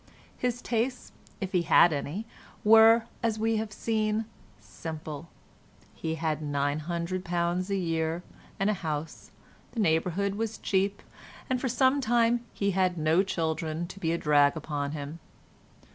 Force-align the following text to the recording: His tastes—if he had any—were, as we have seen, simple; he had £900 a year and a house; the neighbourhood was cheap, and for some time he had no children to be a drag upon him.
His 0.35 0.63
tastes—if 0.63 1.51
he 1.51 1.61
had 1.61 1.93
any—were, 1.93 3.03
as 3.21 3.37
we 3.37 3.57
have 3.57 3.71
seen, 3.71 4.25
simple; 4.59 5.29
he 5.93 6.15
had 6.15 6.41
£900 6.41 7.69
a 7.69 7.75
year 7.75 8.23
and 8.59 8.71
a 8.71 8.81
house; 8.81 9.29
the 9.73 9.79
neighbourhood 9.79 10.33
was 10.33 10.57
cheap, 10.57 11.03
and 11.51 11.61
for 11.61 11.69
some 11.69 12.01
time 12.01 12.43
he 12.51 12.71
had 12.71 12.97
no 12.97 13.21
children 13.21 13.85
to 13.89 13.99
be 13.99 14.11
a 14.11 14.17
drag 14.17 14.57
upon 14.57 14.93
him. 14.93 15.19